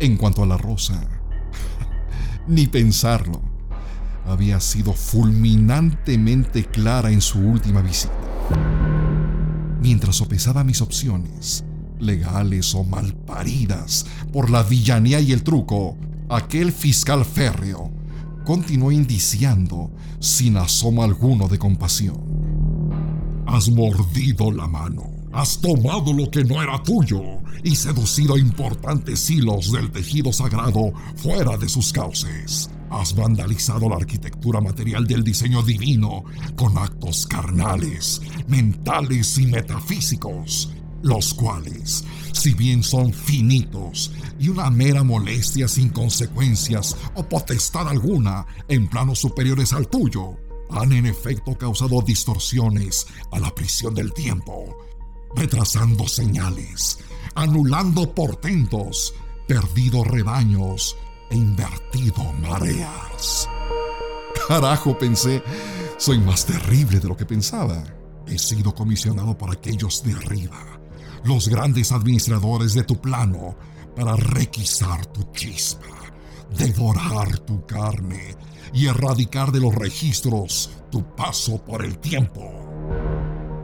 En 0.00 0.16
cuanto 0.16 0.42
a 0.42 0.46
la 0.46 0.56
rosa, 0.56 1.00
ni 2.46 2.66
pensarlo. 2.66 3.40
Había 4.26 4.58
sido 4.60 4.92
fulminantemente 4.92 6.64
clara 6.64 7.10
en 7.10 7.20
su 7.20 7.38
última 7.38 7.82
visita. 7.82 8.14
Mientras 9.80 10.16
sopesaba 10.16 10.64
mis 10.64 10.80
opciones, 10.80 11.64
legales 12.00 12.74
o 12.74 12.84
malparidas, 12.84 14.06
por 14.32 14.50
la 14.50 14.62
villanía 14.62 15.20
y 15.20 15.32
el 15.32 15.42
truco, 15.42 15.96
aquel 16.28 16.72
fiscal 16.72 17.24
férreo 17.24 17.92
continuó 18.44 18.90
indiciando 18.92 19.90
sin 20.20 20.56
asomo 20.56 21.04
alguno 21.04 21.48
de 21.48 21.58
compasión. 21.58 22.18
Has 23.46 23.68
mordido 23.68 24.50
la 24.50 24.66
mano 24.66 25.13
Has 25.34 25.60
tomado 25.60 26.12
lo 26.12 26.30
que 26.30 26.44
no 26.44 26.62
era 26.62 26.80
tuyo 26.80 27.20
y 27.64 27.74
seducido 27.74 28.38
importantes 28.38 29.28
hilos 29.28 29.72
del 29.72 29.90
tejido 29.90 30.32
sagrado 30.32 30.92
fuera 31.16 31.56
de 31.56 31.68
sus 31.68 31.92
cauces. 31.92 32.70
Has 32.88 33.16
vandalizado 33.16 33.88
la 33.88 33.96
arquitectura 33.96 34.60
material 34.60 35.08
del 35.08 35.24
diseño 35.24 35.64
divino 35.64 36.22
con 36.54 36.78
actos 36.78 37.26
carnales, 37.26 38.22
mentales 38.46 39.36
y 39.38 39.46
metafísicos, 39.46 40.72
los 41.02 41.34
cuales, 41.34 42.04
si 42.32 42.54
bien 42.54 42.84
son 42.84 43.12
finitos 43.12 44.12
y 44.38 44.50
una 44.50 44.70
mera 44.70 45.02
molestia 45.02 45.66
sin 45.66 45.88
consecuencias 45.88 46.96
o 47.16 47.28
potestad 47.28 47.88
alguna 47.88 48.46
en 48.68 48.86
planos 48.86 49.18
superiores 49.18 49.72
al 49.72 49.88
tuyo, 49.88 50.36
han 50.70 50.92
en 50.92 51.06
efecto 51.06 51.58
causado 51.58 52.02
distorsiones 52.02 53.08
a 53.32 53.40
la 53.40 53.52
prisión 53.52 53.94
del 53.94 54.12
tiempo 54.12 54.76
retrasando 55.34 56.06
señales, 56.06 56.98
anulando 57.34 58.14
portentos 58.14 59.14
perdido 59.46 60.04
rebaños 60.04 60.96
e 61.30 61.36
invertido 61.36 62.32
mareas. 62.34 63.48
Carajo, 64.48 64.98
pensé, 64.98 65.42
soy 65.98 66.18
más 66.18 66.44
terrible 66.44 67.00
de 67.00 67.08
lo 67.08 67.16
que 67.16 67.26
pensaba. 67.26 67.82
He 68.26 68.38
sido 68.38 68.74
comisionado 68.74 69.36
por 69.36 69.50
aquellos 69.50 70.02
de 70.02 70.12
arriba, 70.12 70.80
los 71.24 71.48
grandes 71.48 71.92
administradores 71.92 72.74
de 72.74 72.84
tu 72.84 73.00
plano, 73.00 73.56
para 73.94 74.16
requisar 74.16 75.06
tu 75.06 75.22
chispa, 75.32 75.86
devorar 76.56 77.38
tu 77.40 77.64
carne 77.66 78.36
y 78.72 78.86
erradicar 78.86 79.52
de 79.52 79.60
los 79.60 79.74
registros 79.74 80.70
tu 80.90 81.04
paso 81.14 81.58
por 81.64 81.84
el 81.84 81.98
tiempo. 81.98 82.50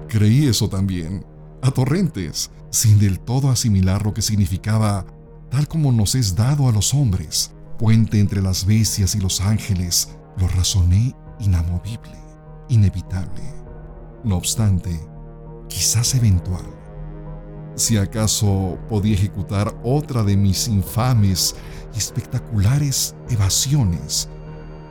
Creí 0.09 0.47
eso 0.47 0.69
también, 0.69 1.25
a 1.63 1.71
torrentes, 1.71 2.51
sin 2.71 2.99
del 2.99 3.21
todo 3.21 3.51
asimilar 3.51 4.05
lo 4.05 4.15
que 4.15 4.23
significaba, 4.23 5.07
tal 5.51 5.69
como 5.69 5.93
nos 5.93 6.15
es 6.15 6.35
dado 6.35 6.69
a 6.69 6.73
los 6.73 6.95
hombres, 6.95 7.53
puente 7.79 8.21
entre 8.21 8.43
las 8.43 8.67
bestias 8.67 9.15
y 9.15 9.21
los 9.21 9.41
ángeles, 9.41 10.17
lo 10.39 10.49
razoné 10.49 11.15
inamovible, 11.41 12.19
inevitable. 12.69 13.43
No 14.25 14.37
obstante, 14.37 14.91
quizás 15.69 16.15
eventual. 16.15 16.65
Si 17.75 17.97
acaso 17.97 18.79
podía 18.89 19.15
ejecutar 19.15 19.75
otra 19.83 20.23
de 20.23 20.37
mis 20.37 20.69
infames 20.69 21.57
y 21.95 21.99
espectaculares 21.99 23.15
evasiones 23.31 24.29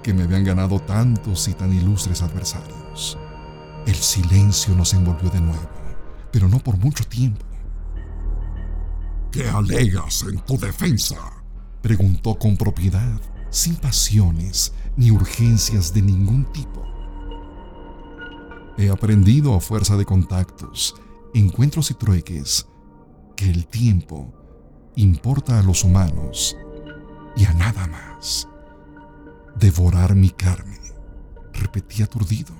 que 0.01 0.13
me 0.13 0.23
habían 0.23 0.43
ganado 0.43 0.79
tantos 0.79 1.47
y 1.47 1.53
tan 1.53 1.73
ilustres 1.73 2.21
adversarios. 2.21 3.17
El 3.85 3.95
silencio 3.95 4.75
nos 4.75 4.93
envolvió 4.93 5.29
de 5.29 5.41
nuevo, 5.41 5.69
pero 6.31 6.47
no 6.47 6.59
por 6.59 6.77
mucho 6.77 7.03
tiempo. 7.03 7.45
¿Qué 9.31 9.47
alegas 9.47 10.23
en 10.23 10.39
tu 10.39 10.57
defensa? 10.57 11.15
Preguntó 11.81 12.35
con 12.35 12.57
propiedad, 12.57 13.21
sin 13.49 13.75
pasiones 13.75 14.73
ni 14.97 15.11
urgencias 15.11 15.93
de 15.93 16.01
ningún 16.01 16.45
tipo. 16.51 16.83
He 18.77 18.89
aprendido 18.89 19.55
a 19.55 19.59
fuerza 19.59 19.97
de 19.97 20.05
contactos, 20.05 20.95
encuentros 21.33 21.91
y 21.91 21.93
trueques 21.93 22.67
que 23.35 23.49
el 23.49 23.67
tiempo 23.67 24.33
importa 24.95 25.59
a 25.59 25.63
los 25.63 25.83
humanos 25.83 26.57
y 27.35 27.45
a 27.45 27.53
nada 27.53 27.87
más. 27.87 28.47
Devorar 29.55 30.15
mi 30.15 30.29
carne, 30.29 30.79
repetí 31.53 32.03
aturdido. 32.03 32.53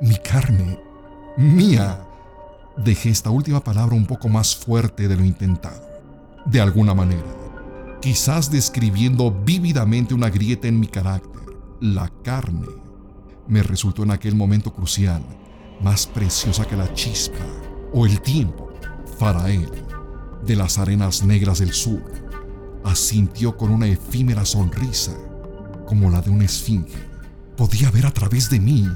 Mi 0.00 0.16
carne, 0.16 0.78
mía. 1.36 2.06
Dejé 2.76 3.10
esta 3.10 3.30
última 3.30 3.62
palabra 3.62 3.96
un 3.96 4.06
poco 4.06 4.28
más 4.28 4.54
fuerte 4.54 5.08
de 5.08 5.16
lo 5.16 5.24
intentado. 5.24 5.82
De 6.46 6.60
alguna 6.60 6.94
manera, 6.94 7.26
quizás 8.00 8.50
describiendo 8.50 9.30
vívidamente 9.30 10.14
una 10.14 10.30
grieta 10.30 10.68
en 10.68 10.80
mi 10.80 10.86
carácter, 10.86 11.42
la 11.80 12.10
carne 12.22 12.68
me 13.48 13.62
resultó 13.62 14.04
en 14.04 14.12
aquel 14.12 14.34
momento 14.34 14.72
crucial 14.72 15.22
más 15.82 16.06
preciosa 16.06 16.66
que 16.66 16.76
la 16.76 16.92
chispa 16.94 17.44
o 17.92 18.06
el 18.06 18.20
tiempo. 18.20 18.70
Farael, 19.18 19.70
de 20.46 20.56
las 20.56 20.78
arenas 20.78 21.22
negras 21.22 21.58
del 21.58 21.72
sur, 21.72 22.02
asintió 22.84 23.56
con 23.56 23.70
una 23.70 23.86
efímera 23.86 24.44
sonrisa, 24.44 25.12
como 25.86 26.10
la 26.10 26.22
de 26.22 26.30
una 26.30 26.44
esfinge. 26.44 27.10
Podía 27.56 27.90
ver 27.90 28.06
a 28.06 28.12
través 28.12 28.48
de 28.48 28.60
mí 28.60 28.88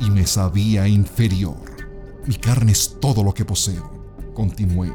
y 0.00 0.10
me 0.10 0.26
sabía 0.26 0.88
inferior. 0.88 1.69
Mi 2.26 2.34
carne 2.34 2.72
es 2.72 2.96
todo 3.00 3.22
lo 3.22 3.32
que 3.32 3.44
poseo, 3.44 4.32
continué, 4.34 4.92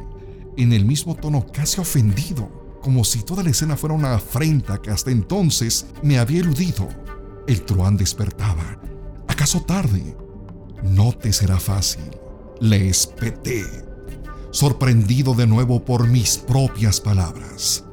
en 0.57 0.73
el 0.73 0.85
mismo 0.85 1.15
tono 1.15 1.45
casi 1.51 1.81
ofendido, 1.81 2.79
como 2.81 3.03
si 3.03 3.23
toda 3.23 3.43
la 3.43 3.49
escena 3.49 3.75
fuera 3.75 3.95
una 3.95 4.15
afrenta 4.15 4.81
que 4.81 4.91
hasta 4.91 5.11
entonces 5.11 5.87
me 6.03 6.19
había 6.19 6.39
eludido. 6.39 6.87
El 7.47 7.63
truán 7.63 7.97
despertaba. 7.97 8.79
¿Acaso 9.27 9.61
tarde? 9.61 10.15
No 10.83 11.11
te 11.11 11.33
será 11.33 11.59
fácil. 11.59 12.03
Le 12.59 12.87
espeté, 12.87 13.65
sorprendido 14.51 15.33
de 15.33 15.47
nuevo 15.47 15.83
por 15.83 16.07
mis 16.07 16.37
propias 16.37 17.01
palabras. 17.01 17.83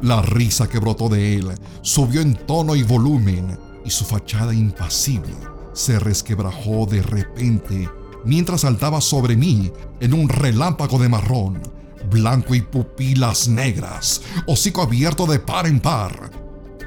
La 0.00 0.20
risa 0.22 0.68
que 0.68 0.80
brotó 0.80 1.08
de 1.08 1.36
él 1.36 1.52
subió 1.82 2.20
en 2.20 2.34
tono 2.34 2.74
y 2.74 2.82
volumen 2.82 3.56
y 3.84 3.90
su 3.90 4.04
fachada 4.04 4.52
impasible 4.52 5.34
se 5.72 5.98
resquebrajó 5.98 6.86
de 6.86 7.02
repente 7.02 7.88
mientras 8.24 8.62
saltaba 8.62 9.00
sobre 9.00 9.36
mí 9.36 9.72
en 10.00 10.14
un 10.14 10.28
relámpago 10.28 10.98
de 10.98 11.08
marrón, 11.08 11.62
blanco 12.10 12.54
y 12.54 12.60
pupilas 12.60 13.48
negras, 13.48 14.22
hocico 14.46 14.82
abierto 14.82 15.26
de 15.26 15.38
par 15.38 15.66
en 15.66 15.80
par, 15.80 16.30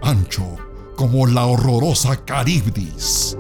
ancho 0.02 0.58
como 0.96 1.28
la 1.28 1.46
horrorosa 1.46 2.24
Caribdis. 2.24 3.38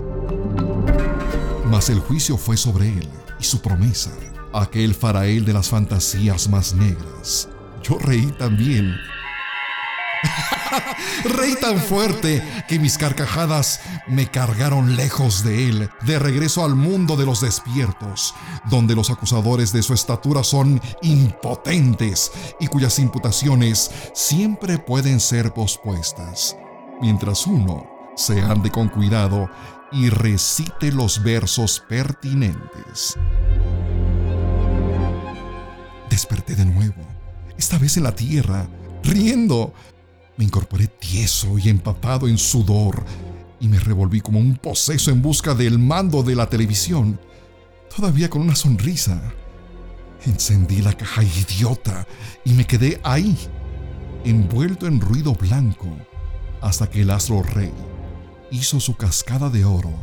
Mas 1.69 1.89
el 1.89 1.99
juicio 1.99 2.37
fue 2.37 2.57
sobre 2.57 2.89
él 2.89 3.09
y 3.39 3.43
su 3.43 3.61
promesa, 3.61 4.11
aquel 4.53 4.93
farael 4.93 5.45
de 5.45 5.53
las 5.53 5.69
fantasías 5.69 6.49
más 6.49 6.73
negras. 6.73 7.49
Yo 7.81 7.97
reí 7.97 8.25
también 8.37 8.95
Reí 11.23 11.55
tan 11.55 11.79
fuerte 11.79 12.43
que 12.67 12.79
mis 12.79 12.97
carcajadas 12.97 13.79
me 14.07 14.29
cargaron 14.29 14.95
lejos 14.95 15.43
de 15.43 15.69
él, 15.69 15.89
de 16.03 16.19
regreso 16.19 16.63
al 16.63 16.75
mundo 16.75 17.15
de 17.15 17.25
los 17.25 17.41
despiertos, 17.41 18.33
donde 18.69 18.95
los 18.95 19.09
acusadores 19.09 19.71
de 19.71 19.83
su 19.83 19.93
estatura 19.93 20.43
son 20.43 20.81
impotentes 21.01 22.31
y 22.59 22.67
cuyas 22.67 22.99
imputaciones 22.99 23.91
siempre 24.13 24.77
pueden 24.77 25.19
ser 25.19 25.53
pospuestas, 25.53 26.55
mientras 27.01 27.47
uno 27.47 27.87
se 28.15 28.41
ande 28.41 28.71
con 28.71 28.89
cuidado 28.89 29.49
y 29.91 30.09
recite 30.09 30.91
los 30.91 31.23
versos 31.23 31.83
pertinentes. 31.87 33.17
Desperté 36.09 36.55
de 36.55 36.65
nuevo, 36.65 37.01
esta 37.57 37.77
vez 37.77 37.97
en 37.97 38.03
la 38.03 38.15
tierra, 38.15 38.67
riendo, 39.03 39.73
me 40.37 40.45
incorporé 40.45 40.87
tieso 40.87 41.57
y 41.57 41.69
empapado 41.69 42.27
en 42.27 42.37
sudor 42.37 43.05
y 43.59 43.67
me 43.67 43.79
revolví 43.79 44.21
como 44.21 44.39
un 44.39 44.57
poseso 44.57 45.11
en 45.11 45.21
busca 45.21 45.53
del 45.53 45.79
mando 45.79 46.23
de 46.23 46.35
la 46.35 46.49
televisión, 46.49 47.19
todavía 47.95 48.29
con 48.29 48.41
una 48.41 48.55
sonrisa. 48.55 49.21
Encendí 50.25 50.81
la 50.81 50.93
caja 50.93 51.23
idiota 51.23 52.05
y 52.43 52.53
me 52.53 52.65
quedé 52.65 52.99
ahí, 53.03 53.37
envuelto 54.25 54.87
en 54.87 54.99
ruido 54.99 55.33
blanco, 55.35 55.87
hasta 56.61 56.89
que 56.89 57.01
el 57.01 57.11
astro 57.11 57.43
rey 57.43 57.73
hizo 58.51 58.79
su 58.79 58.95
cascada 58.95 59.49
de 59.49 59.65
oro 59.65 59.93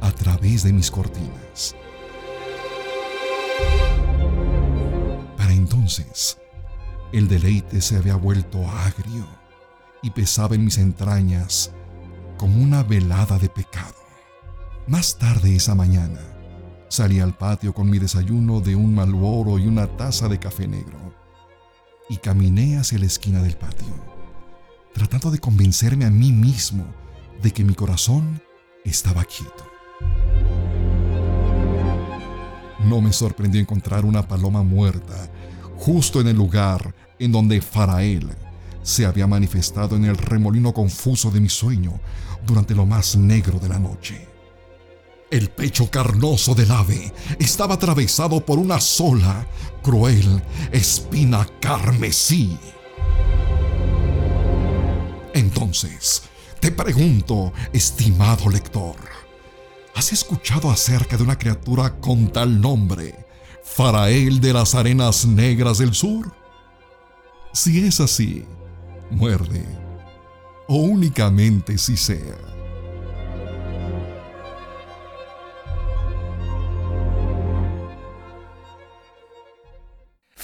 a 0.00 0.12
través 0.12 0.62
de 0.62 0.72
mis 0.72 0.90
cortinas. 0.90 1.74
Para 5.36 5.52
entonces, 5.52 6.38
el 7.12 7.26
deleite 7.26 7.80
se 7.80 7.96
había 7.96 8.16
vuelto 8.16 8.66
agrio 8.68 9.39
y 10.02 10.10
pesaba 10.10 10.54
en 10.54 10.64
mis 10.64 10.78
entrañas 10.78 11.72
como 12.36 12.62
una 12.62 12.82
velada 12.82 13.38
de 13.38 13.48
pecado. 13.48 13.94
Más 14.86 15.18
tarde 15.18 15.54
esa 15.54 15.74
mañana, 15.74 16.20
salí 16.88 17.20
al 17.20 17.36
patio 17.36 17.74
con 17.74 17.88
mi 17.90 17.98
desayuno 17.98 18.60
de 18.60 18.74
un 18.74 18.94
malboro 18.94 19.58
y 19.58 19.66
una 19.66 19.86
taza 19.86 20.28
de 20.28 20.38
café 20.38 20.66
negro 20.66 21.14
y 22.08 22.16
caminé 22.16 22.78
hacia 22.78 22.98
la 22.98 23.06
esquina 23.06 23.42
del 23.42 23.56
patio, 23.56 23.86
tratando 24.94 25.30
de 25.30 25.38
convencerme 25.38 26.04
a 26.04 26.10
mí 26.10 26.32
mismo 26.32 26.84
de 27.42 27.52
que 27.52 27.62
mi 27.62 27.74
corazón 27.74 28.42
estaba 28.84 29.24
quieto. 29.24 29.64
No 32.84 33.00
me 33.00 33.12
sorprendió 33.12 33.60
encontrar 33.60 34.04
una 34.04 34.26
paloma 34.26 34.62
muerta 34.62 35.30
justo 35.76 36.20
en 36.20 36.28
el 36.28 36.36
lugar 36.36 36.94
en 37.18 37.30
donde 37.30 37.60
Farael 37.60 38.30
se 38.82 39.06
había 39.06 39.26
manifestado 39.26 39.96
en 39.96 40.04
el 40.04 40.16
remolino 40.16 40.72
confuso 40.72 41.30
de 41.30 41.40
mi 41.40 41.48
sueño 41.48 42.00
durante 42.46 42.74
lo 42.74 42.86
más 42.86 43.16
negro 43.16 43.58
de 43.58 43.68
la 43.68 43.78
noche. 43.78 44.26
El 45.30 45.48
pecho 45.50 45.88
carnoso 45.90 46.54
del 46.54 46.72
ave 46.72 47.12
estaba 47.38 47.74
atravesado 47.74 48.44
por 48.44 48.58
una 48.58 48.80
sola, 48.80 49.46
cruel 49.80 50.42
espina 50.72 51.46
carmesí. 51.60 52.58
Entonces, 55.32 56.22
te 56.58 56.72
pregunto, 56.72 57.52
estimado 57.72 58.50
lector, 58.50 58.96
¿has 59.94 60.12
escuchado 60.12 60.70
acerca 60.70 61.16
de 61.16 61.22
una 61.22 61.38
criatura 61.38 62.00
con 62.00 62.32
tal 62.32 62.60
nombre, 62.60 63.24
Farael 63.62 64.40
de 64.40 64.52
las 64.52 64.74
Arenas 64.74 65.26
Negras 65.26 65.78
del 65.78 65.94
Sur? 65.94 66.34
Si 67.52 67.84
es 67.86 68.00
así, 68.00 68.44
muerde, 69.10 69.64
o 70.68 70.76
únicamente 70.76 71.78
si 71.78 71.96
sea. 71.96 72.36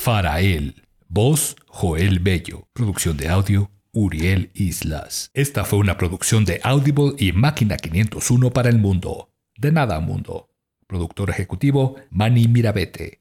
Farael, 0.06 0.86
Voz, 1.08 1.56
Joel 1.66 2.20
Bello. 2.20 2.68
Producción 2.72 3.16
de 3.16 3.28
audio, 3.28 3.72
Uriel 3.92 4.50
Islas. 4.54 5.30
Esta 5.34 5.64
fue 5.64 5.80
una 5.80 5.98
producción 5.98 6.44
de 6.44 6.60
Audible 6.62 7.14
y 7.18 7.32
Máquina 7.32 7.76
501 7.76 8.50
para 8.50 8.68
el 8.68 8.78
mundo. 8.78 9.32
De 9.56 9.72
nada, 9.72 9.98
mundo. 9.98 10.50
Productor 10.86 11.30
ejecutivo, 11.30 11.96
Manny 12.10 12.46
Mirabete. 12.46 13.20